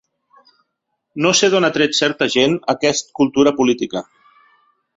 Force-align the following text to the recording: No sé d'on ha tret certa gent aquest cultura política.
No 1.25 1.33
sé 1.41 1.49
d'on 1.55 1.67
ha 1.67 1.71
tret 1.75 1.93
certa 1.99 2.29
gent 2.37 2.57
aquest 2.75 3.15
cultura 3.21 3.53
política. 3.61 4.07